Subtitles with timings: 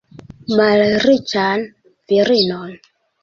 [0.59, 1.67] Malriĉan
[2.13, 2.73] virinon!